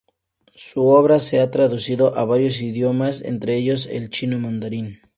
[0.55, 4.99] Su obra se ha traducido a varios idiomas, entre ellos el chino mandarín.